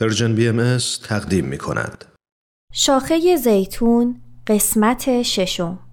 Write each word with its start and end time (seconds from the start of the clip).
پرژن 0.00 0.34
بی 0.34 0.48
ام 0.48 0.78
تقدیم 1.02 1.44
می 1.44 1.58
کند. 1.58 2.04
شاخه 2.72 3.36
زیتون 3.36 4.20
قسمت 4.46 5.22
ششم 5.22 5.87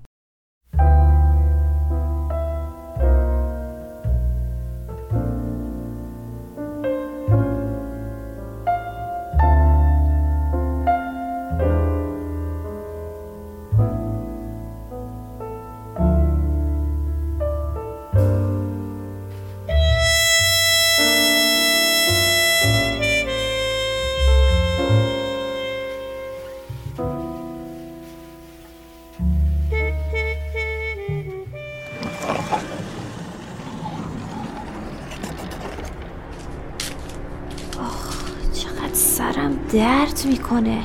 درد 39.75 40.23
می‌کنه. 40.25 40.81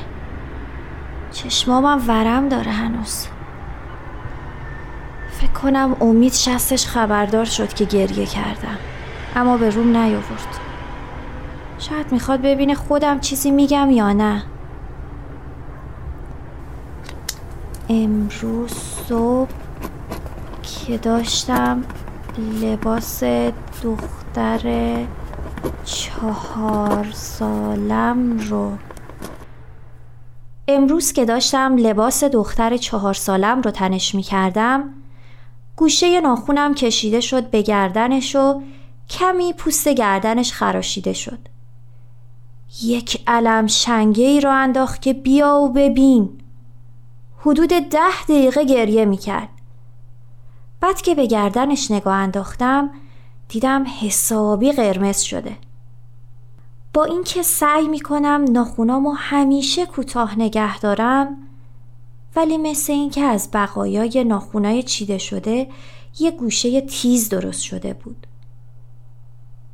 چشمامم 1.31 2.01
ورم 2.07 2.49
داره 2.49 2.71
هنوز. 2.71 3.27
فکر 5.31 5.51
کنم 5.51 5.95
امید 6.01 6.33
شستش 6.33 6.87
خبردار 6.87 7.45
شد 7.45 7.73
که 7.73 7.85
گریه 7.85 8.25
کردم. 8.25 8.77
اما 9.35 9.57
به 9.57 9.69
روم 9.69 9.97
نیاورد. 9.97 10.59
شاید 11.79 12.11
می‌خواد 12.11 12.41
ببینه 12.41 12.75
خودم 12.75 13.19
چیزی 13.19 13.51
میگم 13.51 13.89
یا 13.89 14.13
نه. 14.13 14.43
امروز 17.89 18.73
صبح 19.07 19.49
که 20.63 20.97
داشتم 20.97 21.83
لباس 22.61 23.23
دختر 23.83 24.95
چهار 25.85 27.07
سالم 27.13 28.39
رو 28.49 28.71
امروز 30.75 31.13
که 31.13 31.25
داشتم 31.25 31.77
لباس 31.77 32.23
دختر 32.23 32.77
چهار 32.77 33.13
سالم 33.13 33.61
رو 33.61 33.71
تنش 33.71 34.15
می 34.15 34.23
کردم 34.23 34.93
گوشه 35.75 36.21
ناخونم 36.21 36.73
کشیده 36.73 37.19
شد 37.19 37.49
به 37.49 37.61
گردنش 37.61 38.35
و 38.35 38.61
کمی 39.09 39.53
پوست 39.53 39.87
گردنش 39.87 40.53
خراشیده 40.53 41.13
شد. 41.13 41.39
یک 42.83 43.23
علم 43.27 43.67
شنگه 43.67 44.25
ای 44.25 44.41
را 44.41 44.53
انداخت 44.53 45.01
که 45.01 45.13
بیا 45.13 45.55
و 45.55 45.69
ببین. 45.73 46.29
حدود 47.37 47.69
ده 47.69 48.23
دقیقه 48.29 48.65
گریه 48.65 49.05
می 49.05 49.17
کرد 49.17 49.49
بعد 50.81 51.01
که 51.01 51.15
به 51.15 51.25
گردنش 51.25 51.91
نگاه 51.91 52.15
انداختم 52.15 52.89
دیدم 53.49 53.85
حسابی 54.01 54.71
قرمز 54.71 55.19
شده. 55.19 55.57
با 56.93 57.03
اینکه 57.03 57.43
سعی 57.43 57.87
می‌کنم 57.87 58.45
ناخونامو 58.49 59.11
همیشه 59.11 59.85
کوتاه 59.85 60.39
نگه 60.39 60.79
دارم 60.79 61.37
ولی 62.35 62.57
مثل 62.57 62.93
اینکه 62.93 63.21
از 63.21 63.49
بقایای 63.53 64.23
ناخونای 64.23 64.83
چیده 64.83 65.17
شده 65.17 65.67
یه 66.19 66.31
گوشه 66.31 66.81
تیز 66.81 67.29
درست 67.29 67.61
شده 67.61 67.93
بود. 67.93 68.27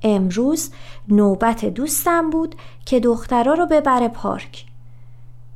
امروز 0.04 0.72
نوبت 1.08 1.66
دوستم 1.66 2.30
بود 2.30 2.56
که 2.86 3.00
دخترا 3.00 3.54
رو 3.54 3.66
ببره 3.66 4.08
پارک. 4.08 4.66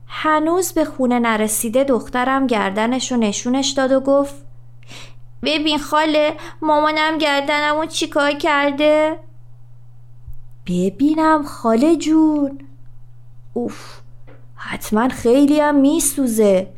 هنوز 0.07 0.71
به 0.71 0.85
خونه 0.85 1.19
نرسیده 1.19 1.83
دخترم 1.83 2.47
گردنش 2.47 3.11
رو 3.11 3.17
نشونش 3.17 3.69
داد 3.69 3.91
و 3.91 3.99
گفت 3.99 4.35
ببین 5.43 5.77
خاله 5.77 6.35
مامانم 6.61 7.17
گردنمو 7.17 7.85
چیکار 7.85 8.31
کرده؟ 8.31 9.17
ببینم 10.71 11.43
خاله 11.43 11.95
جون. 11.95 12.59
اوف 13.53 13.99
حتما 14.55 15.09
خیلی 15.09 15.59
هم 15.59 15.75
میسوزه. 15.75 16.73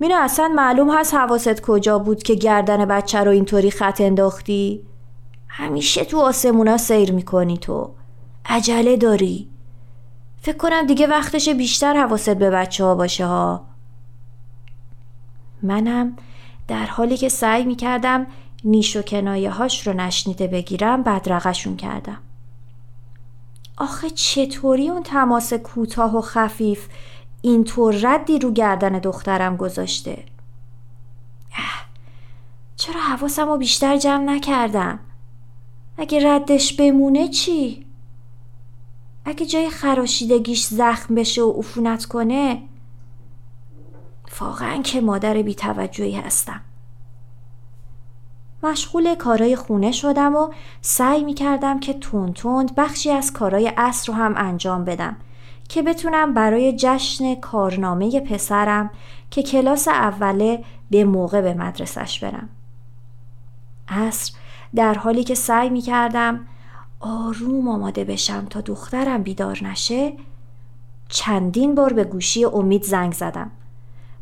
مینو 0.00 0.14
اصلا 0.18 0.52
معلوم 0.54 0.98
هست 0.98 1.14
حواست 1.14 1.60
کجا 1.60 1.98
بود 1.98 2.22
که 2.22 2.34
گردن 2.34 2.84
بچه 2.84 3.18
رو 3.18 3.30
اینطوری 3.30 3.70
خط 3.70 4.00
انداختی؟ 4.00 4.82
همیشه 5.48 6.04
تو 6.04 6.20
آسمونا 6.20 6.76
سیر 6.76 7.12
می‌کنی 7.12 7.58
تو. 7.58 7.90
عجله 8.46 8.96
داری. 8.96 9.48
فکر 10.40 10.56
کنم 10.56 10.86
دیگه 10.86 11.06
وقتش 11.06 11.48
بیشتر 11.48 11.94
حواست 11.94 12.34
به 12.34 12.50
بچه 12.50 12.84
ها 12.84 12.94
باشه 12.94 13.26
ها. 13.26 13.66
منم 15.62 16.16
در 16.68 16.86
حالی 16.86 17.16
که 17.16 17.28
سعی 17.28 17.64
می‌کردم 17.64 18.26
نیش 18.64 18.96
و 18.96 19.02
کنایه 19.02 19.50
هاش 19.50 19.86
رو 19.86 19.92
نشنیده 19.92 20.46
بگیرم 20.46 21.02
بدرقشون 21.02 21.76
کردم. 21.76 22.18
آخه 23.78 24.10
چطوری 24.10 24.88
اون 24.88 25.02
تماس 25.02 25.52
کوتاه 25.52 26.16
و 26.16 26.20
خفیف 26.20 26.88
اینطور 27.42 27.98
ردی 28.02 28.38
رو 28.38 28.52
گردن 28.52 28.98
دخترم 28.98 29.56
گذاشته؟ 29.56 30.24
چرا 32.76 33.00
حواسم 33.00 33.48
رو 33.48 33.56
بیشتر 33.56 33.96
جمع 33.96 34.24
نکردم؟ 34.24 34.98
اگه 35.98 36.34
ردش 36.34 36.72
بمونه 36.72 37.28
چی؟ 37.28 37.86
اگه 39.24 39.46
جای 39.46 39.70
خراشیدگیش 39.70 40.64
زخم 40.64 41.14
بشه 41.14 41.42
و 41.42 41.50
عفونت 41.50 42.04
کنه؟ 42.04 42.62
واقعا 44.40 44.82
که 44.82 45.00
مادر 45.00 45.42
بیتوجهی 45.42 46.16
هستم. 46.16 46.60
مشغول 48.62 49.14
کارای 49.14 49.56
خونه 49.56 49.92
شدم 49.92 50.36
و 50.36 50.48
سعی 50.80 51.24
می 51.24 51.34
کردم 51.34 51.80
که 51.80 51.94
تون 51.94 52.32
تند 52.32 52.74
بخشی 52.74 53.10
از 53.10 53.32
کارای 53.32 53.72
اصر 53.76 54.12
رو 54.12 54.18
هم 54.18 54.34
انجام 54.36 54.84
بدم 54.84 55.16
که 55.68 55.82
بتونم 55.82 56.34
برای 56.34 56.76
جشن 56.76 57.34
کارنامه 57.34 58.20
پسرم 58.20 58.90
که 59.30 59.42
کلاس 59.42 59.88
اوله 59.88 60.64
به 60.90 61.04
موقع 61.04 61.40
به 61.40 61.54
مدرسش 61.54 62.24
برم. 62.24 62.48
اصر 63.88 64.32
در 64.74 64.94
حالی 64.94 65.24
که 65.24 65.34
سعی 65.34 65.70
می 65.70 65.80
کردم 65.80 66.46
آروم 67.00 67.68
آماده 67.68 68.04
بشم 68.04 68.46
تا 68.50 68.60
دخترم 68.60 69.22
بیدار 69.22 69.58
نشه 69.62 70.12
چندین 71.08 71.74
بار 71.74 71.92
به 71.92 72.04
گوشی 72.04 72.44
امید 72.44 72.82
زنگ 72.82 73.12
زدم. 73.12 73.50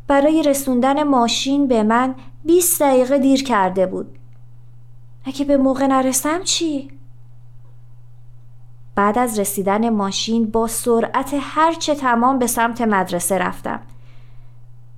برای 0.07 0.43
رسوندن 0.43 1.03
ماشین 1.03 1.67
به 1.67 1.83
من 1.83 2.15
20 2.45 2.81
دقیقه 2.81 3.17
دیر 3.17 3.43
کرده 3.43 3.85
بود. 3.85 4.17
اگه 5.27 5.45
به 5.45 5.57
موقع 5.57 5.87
نرسم 5.87 6.43
چی؟ 6.43 6.91
بعد 8.95 9.17
از 9.17 9.39
رسیدن 9.39 9.89
ماشین 9.89 10.51
با 10.51 10.67
سرعت 10.67 11.35
هرچه 11.41 11.95
تمام 11.95 12.39
به 12.39 12.47
سمت 12.47 12.81
مدرسه 12.81 13.37
رفتم. 13.37 13.79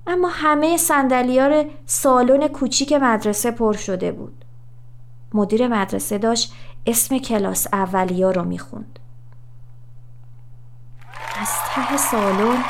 اما 0.06 0.28
همه 0.28 0.76
سندلیار 0.76 1.64
سالن 1.86 2.48
کوچیک 2.48 2.92
مدرسه 2.92 3.50
پر 3.50 3.72
شده 3.72 4.12
بود. 4.12 4.44
مدیر 5.34 5.68
مدرسه 5.68 6.18
داشت 6.18 6.54
اسم 6.86 7.18
کلاس 7.18 7.66
اولیا 7.72 8.30
رو 8.30 8.44
می‌خوند. 8.44 8.98
از 11.40 11.48
ته 11.74 11.96
سالن 11.96 12.64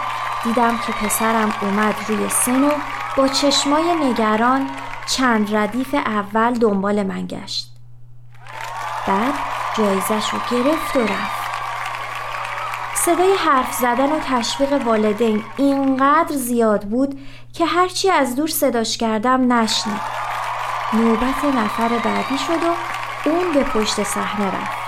دیدم 0.44 0.78
که 0.86 0.92
پسرم 0.92 1.52
اومد 1.62 1.94
روی 2.08 2.28
سن 2.28 2.64
و 2.64 2.70
با 3.16 3.28
چشمای 3.28 3.94
نگران 4.04 4.66
چند 5.10 5.56
ردیف 5.56 5.94
اول 5.94 6.54
دنبال 6.54 7.02
من 7.02 7.26
گشت. 7.26 7.70
بعد 9.06 9.34
جایزش 9.78 10.30
رو 10.30 10.38
گرفت 10.50 10.96
و 10.96 11.00
رفت. 11.00 11.40
صدای 12.94 13.32
حرف 13.32 13.74
زدن 13.74 14.12
و 14.12 14.20
تشویق 14.26 14.86
والدین 14.86 15.44
اینقدر 15.56 16.36
زیاد 16.36 16.84
بود 16.84 17.18
که 17.52 17.66
هرچی 17.66 18.10
از 18.10 18.36
دور 18.36 18.48
صداش 18.48 18.98
کردم 18.98 19.52
نشنید. 19.52 20.00
نوبت 20.92 21.44
نفر 21.44 21.88
بعدی 21.88 22.38
شد 22.38 22.62
و 22.62 22.74
اون 23.28 23.52
به 23.54 23.64
پشت 23.64 24.02
صحنه 24.02 24.46
رفت. 24.46 24.80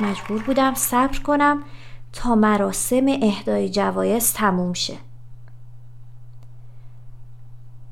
مجبور 0.00 0.42
بودم 0.42 0.74
صبر 0.74 1.18
کنم 1.18 1.62
تا 2.12 2.34
مراسم 2.34 3.06
اهدای 3.22 3.68
جوایز 3.68 4.32
تموم 4.32 4.72
شه. 4.72 5.09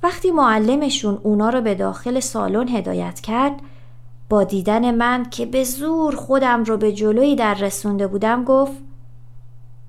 وقتی 0.02 0.30
معلمشون 0.30 1.20
اونا 1.22 1.50
رو 1.50 1.60
به 1.60 1.74
داخل 1.74 2.20
سالن 2.20 2.68
هدایت 2.68 3.20
کرد 3.20 3.60
با 4.28 4.44
دیدن 4.44 4.94
من 4.94 5.30
که 5.30 5.46
به 5.46 5.64
زور 5.64 6.16
خودم 6.16 6.64
رو 6.64 6.76
به 6.76 6.92
جلوی 6.92 7.36
در 7.36 7.54
رسونده 7.54 8.06
بودم 8.06 8.44
گفت 8.44 8.72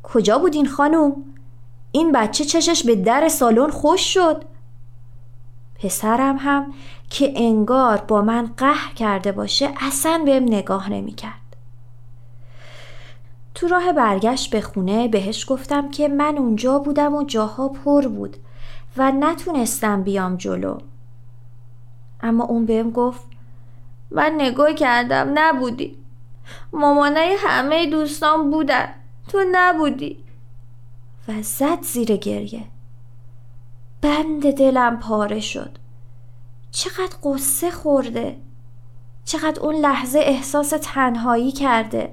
کجا 0.03 0.37
بودین 0.37 0.67
خانوم؟ 0.67 1.13
این 1.91 2.11
بچه 2.11 2.45
چشش 2.45 2.83
به 2.83 2.95
در 2.95 3.27
سالن 3.27 3.69
خوش 3.69 4.13
شد 4.13 4.43
پسرم 5.75 6.37
هم 6.39 6.73
که 7.09 7.33
انگار 7.35 7.97
با 7.97 8.21
من 8.21 8.51
قهر 8.57 8.93
کرده 8.93 9.31
باشه 9.31 9.69
اصلا 9.81 10.21
بهم 10.25 10.43
نگاه 10.43 10.89
نمی‌کرد. 10.89 11.33
تو 13.55 13.67
راه 13.67 13.93
برگشت 13.93 14.51
به 14.51 14.61
خونه 14.61 15.07
بهش 15.07 15.45
گفتم 15.49 15.91
که 15.91 16.07
من 16.07 16.37
اونجا 16.37 16.79
بودم 16.79 17.15
و 17.15 17.23
جاها 17.23 17.67
پر 17.67 18.07
بود 18.07 18.37
و 18.97 19.11
نتونستم 19.11 20.03
بیام 20.03 20.35
جلو. 20.37 20.77
اما 22.21 22.43
اون 22.43 22.65
بهم 22.65 22.91
گفت 22.91 23.21
من 24.11 24.35
نگاه 24.37 24.73
کردم 24.73 25.31
نبودی. 25.33 25.97
مامانای 26.73 27.35
همه 27.39 27.89
دوستان 27.89 28.51
بودن. 28.51 28.93
تو 29.27 29.43
نبودی. 29.51 30.23
و 31.27 31.41
زد 31.41 31.81
زیر 31.81 32.15
گریه. 32.17 32.65
بند 34.01 34.51
دلم 34.51 34.99
پاره 34.99 35.39
شد. 35.39 35.77
چقدر 36.71 37.15
قصه 37.23 37.71
خورده. 37.71 38.37
چقدر 39.25 39.61
اون 39.61 39.75
لحظه 39.75 40.19
احساس 40.19 40.73
تنهایی 40.81 41.51
کرده. 41.51 42.11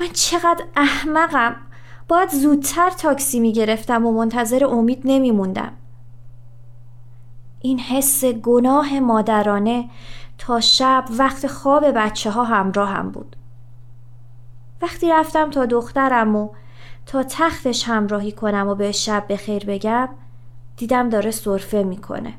من 0.00 0.08
چقدر 0.12 0.64
احمقم. 0.76 1.56
باید 2.08 2.30
زودتر 2.30 2.90
تاکسی 2.90 3.40
می 3.40 3.52
گرفتم 3.52 4.06
و 4.06 4.12
منتظر 4.12 4.64
امید 4.64 5.02
نمی 5.04 5.30
موندم. 5.30 5.72
این 7.60 7.78
حس 7.78 8.24
گناه 8.24 9.00
مادرانه 9.00 9.90
تا 10.38 10.60
شب 10.60 11.04
وقت 11.18 11.46
خواب 11.46 11.84
بچه 11.90 12.30
ها 12.30 12.44
همراه 12.44 12.88
هم 12.88 13.10
بود. 13.10 13.36
وقتی 14.82 15.10
رفتم 15.10 15.50
تا 15.50 15.66
دخترم 15.66 16.36
و 16.36 16.48
تا 17.06 17.22
تختش 17.22 17.84
همراهی 17.88 18.32
کنم 18.32 18.68
و 18.68 18.74
به 18.74 18.92
شب 18.92 19.24
به 19.28 19.36
خیر 19.36 19.64
بگم 19.64 20.08
دیدم 20.76 21.08
داره 21.08 21.30
صرفه 21.30 21.82
می‌کنه. 21.82 22.34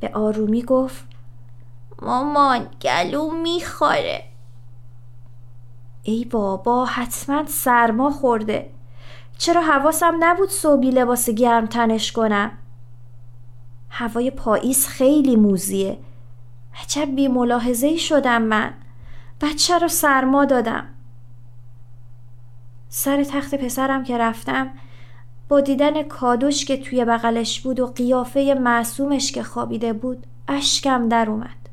به 0.00 0.10
آرومی 0.14 0.62
گفت 0.62 1.04
مامان 2.02 2.66
گلو 2.80 3.30
می‌خوره 3.30 4.22
ای 6.08 6.24
بابا 6.24 6.84
حتما 6.84 7.44
سرما 7.46 8.10
خورده. 8.10 8.70
چرا 9.38 9.62
حواسم 9.62 10.16
نبود 10.20 10.48
صبحی 10.48 10.90
لباس 10.90 11.30
گرم 11.30 11.66
تنش 11.66 12.12
کنم؟ 12.12 12.50
هوای 13.90 14.30
پاییز 14.30 14.86
خیلی 14.86 15.36
موزیه. 15.36 15.98
عجب 16.82 17.14
بی 17.14 17.28
ملاحظه 17.28 17.96
شدم 17.96 18.42
من. 18.42 18.74
بچه 19.40 19.78
رو 19.78 19.88
سرما 19.88 20.44
دادم. 20.44 20.86
سر 22.88 23.24
تخت 23.24 23.54
پسرم 23.54 24.04
که 24.04 24.18
رفتم 24.18 24.70
با 25.48 25.60
دیدن 25.60 26.02
کادوش 26.02 26.64
که 26.64 26.76
توی 26.76 27.04
بغلش 27.04 27.60
بود 27.60 27.80
و 27.80 27.86
قیافه 27.86 28.58
معصومش 28.60 29.32
که 29.32 29.42
خوابیده 29.42 29.92
بود 29.92 30.26
اشکم 30.48 31.08
در 31.08 31.30
اومد. 31.30 31.68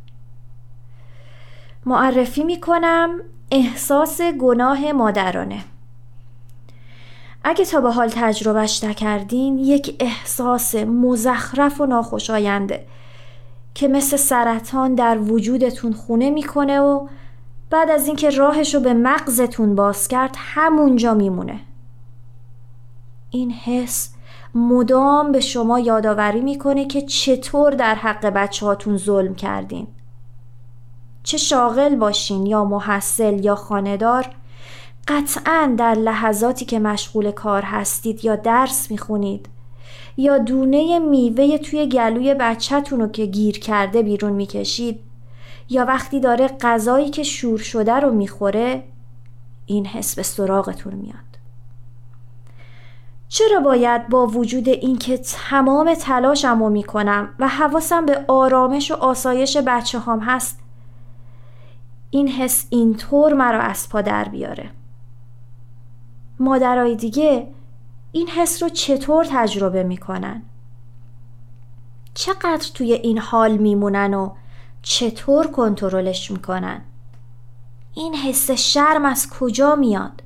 معرفی 1.86 2.44
می‌کنم 2.44 3.22
احساس 3.52 4.22
گناه 4.22 4.92
مادرانه. 4.92 5.64
اگه 7.44 7.66
تا 7.66 7.82
به 7.82 7.92
حال 7.92 8.10
تجربهش 8.10 8.84
نکردین 8.84 9.58
یک 9.58 9.96
احساس 10.00 10.76
مزخرف 10.76 11.82
و 11.82 11.86
ناخوشاینده 11.86 12.86
که 13.74 13.88
مثل 13.88 14.18
سرطان 14.18 14.96
در 14.96 15.18
وجودتون 15.18 15.94
خونه 15.94 16.30
می‌کنه 16.30 16.80
و 16.80 17.08
بعد 17.70 17.90
از 17.90 18.08
اینکه 18.08 18.30
راهش 18.30 18.76
رو 18.76 18.82
به 18.82 18.94
مغزتون 18.94 19.76
باز 19.76 20.08
کرد 20.08 20.36
همونجا 20.38 21.14
میمونه. 21.14 21.60
این 23.30 23.52
حس 23.52 24.10
مدام 24.56 25.32
به 25.32 25.40
شما 25.40 25.80
یادآوری 25.80 26.42
می‌کنه 26.42 26.86
که 26.86 27.02
چطور 27.02 27.72
در 27.72 27.96
حق 27.96 28.26
بچه 28.26 28.66
هاتون 28.66 28.98
ظلم 28.98 29.36
کردین. 29.36 29.88
چه 31.26 31.38
شاغل 31.38 31.96
باشین 31.96 32.46
یا 32.46 32.66
محصل 32.66 33.46
یا 33.46 33.56
خاندار 33.56 34.26
قطعا 35.08 35.76
در 35.78 35.94
لحظاتی 35.94 36.66
که 36.66 36.80
مشغول 36.80 37.32
کار 37.32 37.62
هستید 37.62 38.26
یا 38.26 38.36
درس 38.36 38.92
می‌خونید 38.92 39.50
یا 40.18 40.38
دونه 40.38 41.00
میوه 41.00 41.58
توی 41.58 41.90
گلوی 41.90 42.34
بچهتون 42.34 43.00
رو 43.00 43.08
که 43.08 43.26
گیر 43.26 43.60
کرده 43.60 44.04
بیرون 44.04 44.34
می‌کشید 44.34 45.00
یا 45.70 45.86
وقتی 45.86 46.20
داره 46.20 46.48
غذایی 46.48 47.10
که 47.10 47.24
شور 47.24 47.58
شده 47.58 47.94
رو 47.94 48.12
می‌خوره 48.12 48.84
این 49.66 49.86
حس 49.86 50.16
به 50.16 50.24
سراغتون 50.24 50.94
میاد. 50.94 51.16
چرا 53.28 53.60
باید 53.60 54.10
با 54.10 54.28
وجود 54.28 54.70
اینکه 54.70 55.18
تمام 55.18 55.94
تلاشم 55.94 56.64
رو 56.64 56.70
می‌کنم 56.70 57.30
و 57.40 57.48
حواسم 57.48 58.06
به 58.06 58.26
آرامش 58.28 58.92
و 58.92 58.94
آسایش 58.94 59.58
بچه 59.58 60.00
هم 60.00 60.20
هست 60.20 60.65
این 62.16 62.28
حس 62.28 62.68
اینطور 62.70 63.34
مرا 63.34 63.62
از 63.62 63.90
پا 63.90 64.02
در 64.02 64.24
بیاره 64.24 64.70
مادرای 66.40 66.96
دیگه 66.96 67.48
این 68.12 68.28
حس 68.28 68.64
رو 68.64 68.70
چطور 68.70 69.28
تجربه 69.32 69.84
می‌کنن؟ 69.84 70.42
چقدر 72.14 72.72
توی 72.74 72.94
این 72.94 73.18
حال 73.18 73.58
میمونن 73.58 74.14
و 74.14 74.30
چطور 74.82 75.48
کنترلش 75.48 76.32
می‌کنن؟ 76.32 76.82
این 77.94 78.16
حس 78.16 78.52
شرم 78.52 79.06
از 79.06 79.30
کجا 79.30 79.76
میاد؟ 79.76 80.24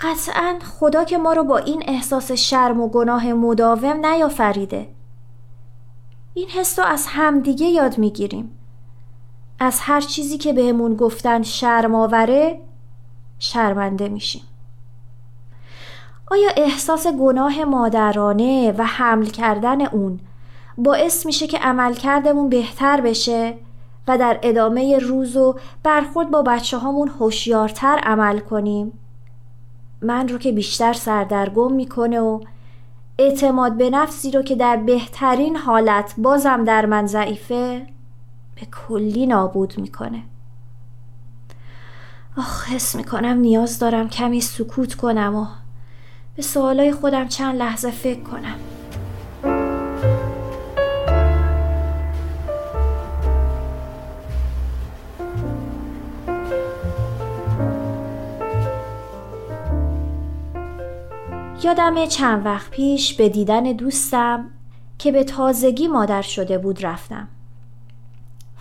قطعا 0.00 0.58
خدا 0.64 1.04
که 1.04 1.18
ما 1.18 1.32
رو 1.32 1.44
با 1.44 1.58
این 1.58 1.82
احساس 1.86 2.32
شرم 2.32 2.80
و 2.80 2.88
گناه 2.88 3.32
مداوم 3.32 4.06
نیافریده 4.06 4.88
این 6.34 6.48
حس 6.48 6.78
رو 6.78 6.84
از 6.84 7.06
همدیگه 7.08 7.66
یاد 7.66 7.98
می‌گیریم 7.98 8.58
از 9.58 9.80
هر 9.80 10.00
چیزی 10.00 10.38
که 10.38 10.52
بهمون 10.52 10.96
گفتن 10.96 11.42
شرم 11.42 11.94
آوره 11.94 12.60
شرمنده 13.38 14.08
میشیم. 14.08 14.42
آیا 16.30 16.50
احساس 16.56 17.06
گناه 17.06 17.64
مادرانه 17.64 18.72
و 18.78 18.84
حمل 18.84 19.26
کردن 19.26 19.86
اون 19.86 20.20
باعث 20.78 21.26
میشه 21.26 21.46
که 21.46 21.58
عملکردمون 21.58 22.48
بهتر 22.48 23.00
بشه 23.00 23.54
و 24.08 24.18
در 24.18 24.38
ادامه 24.42 24.98
روز 24.98 25.36
و 25.36 25.54
برخورد 25.82 26.30
با 26.30 26.42
بچه 26.42 26.78
هامون 26.78 27.08
هوشیارتر 27.08 27.98
عمل 28.02 28.38
کنیم؟ 28.38 28.98
من 30.02 30.28
رو 30.28 30.38
که 30.38 30.52
بیشتر 30.52 30.92
سردرگم 30.92 31.72
می‌کنه 31.72 32.20
و 32.20 32.40
اعتماد 33.18 33.76
به 33.76 33.90
نفسی 33.90 34.30
رو 34.30 34.42
که 34.42 34.54
در 34.54 34.76
بهترین 34.76 35.56
حالت 35.56 36.14
بازم 36.18 36.64
در 36.64 36.86
من 36.86 37.06
ضعیفه 37.06 37.86
به 38.54 38.66
کلی 38.66 39.26
نابود 39.26 39.74
می‌کنه. 39.78 40.22
آخ 42.36 42.68
حس 42.68 42.96
می‌کنم 42.96 43.38
نیاز 43.38 43.78
دارم 43.78 44.08
کمی 44.08 44.40
سکوت 44.40 44.94
کنم 44.94 45.34
و 45.34 45.46
به 46.36 46.42
سوالای 46.42 46.92
خودم 46.92 47.28
چند 47.28 47.56
لحظه 47.56 47.90
فکر 47.90 48.20
کنم. 48.20 48.56
یادم 61.62 62.06
چند 62.06 62.46
وقت 62.46 62.70
پیش 62.70 63.14
به 63.14 63.28
دیدن 63.28 63.62
دوستم 63.62 64.50
که 64.98 65.12
به 65.12 65.24
تازگی 65.24 65.88
مادر 65.88 66.22
شده 66.22 66.58
بود 66.58 66.86
رفتم. 66.86 67.28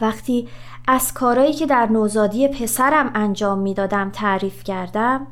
وقتی 0.04 0.48
از 0.88 1.14
کارایی 1.14 1.54
که 1.54 1.66
در 1.66 1.86
نوزادی 1.86 2.48
پسرم 2.48 3.12
انجام 3.16 3.60
می‌دادم 3.60 4.10
تعریف 4.10 4.64
کردم 4.64 5.28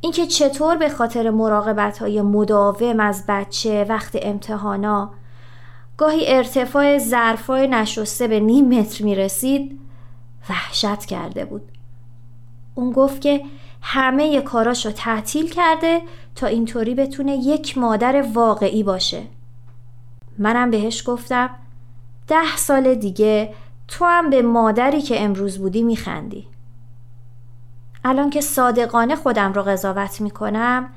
اینکه 0.00 0.26
چطور 0.26 0.76
به 0.76 0.88
خاطر 0.88 1.30
مراقبت 1.30 1.98
های 1.98 2.22
مداوم 2.22 3.00
از 3.00 3.24
بچه 3.28 3.84
وقت 3.88 4.18
امتحانا 4.22 5.10
گاهی 5.96 6.34
ارتفاع 6.34 6.98
ظرفای 6.98 7.68
نشسته 7.68 8.28
به 8.28 8.40
نیم 8.40 8.78
متر 8.78 9.04
می 9.04 9.14
رسید 9.14 9.80
وحشت 10.50 11.04
کرده 11.04 11.44
بود. 11.44 11.62
اون 12.74 12.92
گفت 12.92 13.20
که 13.20 13.40
همه 13.82 14.40
کاراشو 14.40 14.90
تعطیل 14.90 15.50
کرده 15.50 16.00
تا 16.34 16.46
اینطوری 16.46 16.94
بتونه 16.94 17.36
یک 17.36 17.78
مادر 17.78 18.24
واقعی 18.34 18.82
باشه. 18.82 19.22
منم 20.38 20.70
بهش 20.70 21.02
گفتم 21.06 21.50
ده 22.28 22.56
سال 22.56 22.94
دیگه 22.94 23.54
تو 23.88 24.04
هم 24.04 24.30
به 24.30 24.42
مادری 24.42 25.02
که 25.02 25.24
امروز 25.24 25.58
بودی 25.58 25.82
میخندی. 25.82 26.48
الان 28.04 28.30
که 28.30 28.40
صادقانه 28.40 29.16
خودم 29.16 29.52
رو 29.52 29.62
قضاوت 29.62 30.20
می‌کنم 30.20 30.88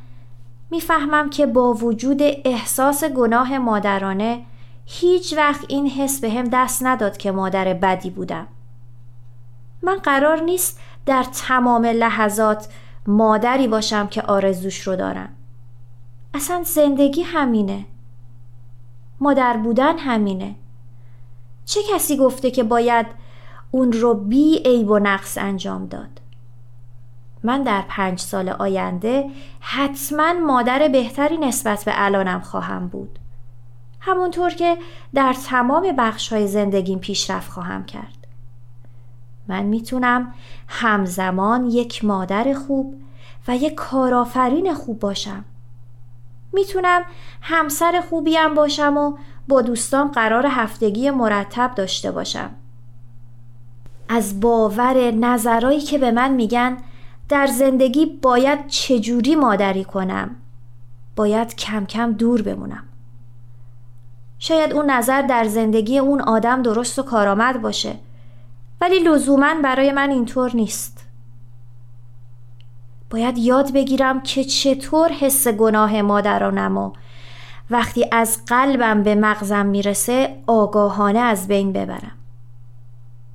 می‌فهمم 0.72 1.30
که 1.30 1.46
با 1.46 1.74
وجود 1.74 2.22
احساس 2.22 3.04
گناه 3.04 3.58
مادرانه 3.58 4.46
هیچ 4.86 5.34
وقت 5.38 5.66
این 5.68 5.88
حس 5.88 6.20
به 6.20 6.30
هم 6.30 6.44
دست 6.54 6.84
نداد 6.86 7.18
که 7.18 7.32
مادر 7.32 7.74
بدی 7.74 8.10
بودم. 8.10 8.48
من 9.84 9.96
قرار 9.96 10.42
نیست 10.42 10.80
در 11.06 11.24
تمام 11.24 11.86
لحظات 11.86 12.68
مادری 13.08 13.68
باشم 13.68 14.08
که 14.08 14.22
آرزوش 14.22 14.88
رو 14.88 14.96
دارم. 14.96 15.30
اصلا 16.34 16.64
زندگی 16.64 17.22
همینه. 17.22 17.86
مادر 19.20 19.58
بودن 19.58 19.98
همینه. 19.98 20.56
چه 21.70 21.80
کسی 21.94 22.18
گفته 22.18 22.52
که 22.52 22.64
باید 22.64 23.06
اون 23.72 23.92
رو 23.92 24.14
بی 24.14 24.58
عیب 24.66 24.90
و 24.92 25.00
نقص 25.00 25.38
انجام 25.38 25.86
داد 25.86 26.22
من 27.44 27.64
در 27.64 27.84
پنج 27.88 28.20
سال 28.20 28.50
آینده 28.50 29.26
حتما 29.60 30.34
مادر 30.34 30.88
بهتری 30.88 31.38
نسبت 31.38 31.86
به 31.86 31.92
الانم 31.96 32.40
خواهم 32.40 32.88
بود. 32.88 33.20
همونطور 34.00 34.50
که 34.50 34.78
در 35.14 35.36
تمام 35.50 35.92
بخش 35.98 36.34
های 36.34 36.48
زندگیم 36.48 37.00
پیشرفت 37.00 37.52
خواهم 37.52 37.86
کرد. 37.86 38.28
من 39.48 39.64
می‌تونم 39.64 40.34
همزمان 40.68 41.66
یک 41.66 42.06
مادر 42.06 42.54
خوب 42.54 42.96
و 43.48 43.56
یک 43.56 43.76
کارآفرین 43.76 44.74
خوب 44.74 45.00
باشم. 45.00 45.46
می‌تونم 46.54 47.02
همسر 47.42 48.04
خوبیم 48.10 48.54
باشم 48.54 48.98
و 48.98 49.18
با 49.50 49.62
دوستان 49.62 50.12
قرار 50.12 50.46
هفتگی 50.50 51.10
مرتب 51.10 51.76
داشته 51.76 52.12
باشم. 52.12 52.50
از 54.10 54.40
باور 54.40 55.12
نظرایی 55.12 55.82
که 55.82 55.98
به 55.98 56.12
من 56.12 56.32
میگن 56.32 56.78
در 57.30 57.48
زندگی 57.48 58.06
باید 58.06 58.68
چجوری 58.68 59.36
مادری 59.36 59.84
کنم؟ 59.84 60.36
باید 61.16 61.56
کم 61.56 61.86
کم 61.86 62.12
دور 62.12 62.42
بمونم. 62.42 62.84
شاید 64.40 64.74
اون 64.74 64.90
نظر 64.90 65.22
در 65.22 65.44
زندگی 65.44 65.98
اون 65.98 66.22
آدم 66.22 66.62
درست 66.62 67.00
و 67.00 67.04
کارآمد 67.04 67.62
باشه 67.62 67.96
ولی 68.82 69.00
لزوما 69.00 69.54
برای 69.64 69.92
من 69.92 70.10
اینطور 70.10 70.56
نیست. 70.56 71.06
باید 73.10 73.38
یاد 73.38 73.74
بگیرم 73.74 74.22
که 74.22 74.44
چطور 74.44 75.10
حس 75.10 75.48
گناه 75.48 76.02
مادرانم 76.02 76.78
و 76.78 76.92
وقتی 77.72 78.06
از 78.12 78.46
قلبم 78.48 79.04
به 79.04 79.16
مغزم 79.16 79.66
می‌رسه 79.66 80.36
آگاهانه 80.48 81.20
از 81.20 81.48
بین 81.48 81.74
ببرم. 81.74 82.12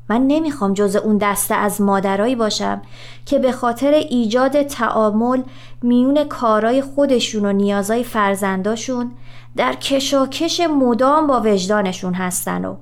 من 0.09 0.27
نمی‌خوام 0.27 0.75
جز 0.75 0.97
اون 0.97 1.19
دسته 1.19 1.55
از 1.55 1.81
مادرایی 1.81 2.37
باشم 2.37 2.83
که 3.27 3.39
به 3.39 3.53
خاطر 3.53 3.91
ایجاد 3.91 4.63
تعامل 4.63 5.43
میون 5.83 6.25
کارای 6.25 6.83
خودشون 6.83 7.45
و 7.45 7.53
نیازای 7.53 8.05
فرزنداشون 8.05 9.13
در 9.57 9.73
کشاکش 9.73 10.61
مدام 10.61 11.27
با 11.27 11.41
وجدانشون 11.41 12.15
هستن 12.15 12.65
و 12.65 12.77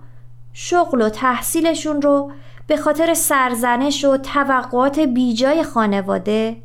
شغل 0.53 1.03
و 1.03 1.09
تحصیلشون 1.09 2.03
رو 2.03 2.33
به 2.67 2.77
خاطر 2.77 3.15
سرزنش 3.15 4.05
و 4.05 4.17
توقعات 4.17 4.99
بیجای 4.99 5.63
خانواده 5.63 6.57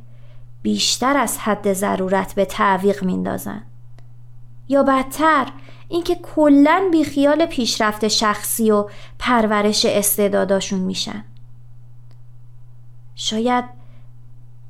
بیشتر 0.62 1.17
از 1.17 1.38
حد 1.38 1.74
ضرورت 1.74 2.36
به 2.36 2.46
تعویق 2.46 3.03
میندازن. 3.03 3.63
یا 4.69 4.83
بدتر 4.83 5.47
اینکه 5.88 6.15
کلا 6.15 6.89
بیخیال 6.91 7.45
پیشرفت 7.45 8.07
شخصی 8.07 8.71
و 8.71 8.86
پرورش 9.19 9.86
استعداداشون 9.86 10.79
میشن. 10.79 11.24
شاید 13.15 13.65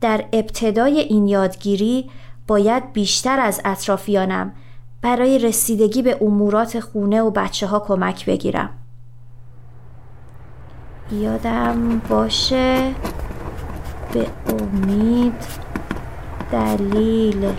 در 0.01 0.25
ابتدای 0.33 0.99
این 0.99 1.27
یادگیری 1.27 2.09
باید 2.47 2.93
بیشتر 2.93 3.39
از 3.39 3.61
اطرافیانم 3.65 4.53
برای 5.01 5.39
رسیدگی 5.39 6.01
به 6.01 6.17
امورات 6.21 6.79
خونه 6.79 7.21
و 7.21 7.31
بچه 7.31 7.67
ها 7.67 7.79
کمک 7.79 8.25
بگیرم. 8.25 8.69
یادم 11.11 12.01
باشه 12.09 12.95
به 14.13 14.27
امید 14.47 15.33
دلیل 16.51 17.53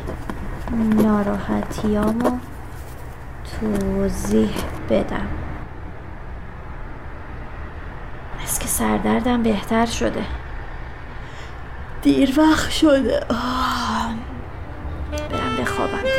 ناراحتیامو 0.73 2.39
توضیح 3.61 4.55
بدم. 4.91 5.29
از 8.43 8.59
که 8.59 8.69
سردردم 8.69 9.43
بهتر 9.43 9.87
شده. 9.87 10.25
دیر 12.03 12.35
وقت 12.41 12.71
شده. 12.71 13.21
برم 15.31 15.57
بخوابم. 15.61 16.18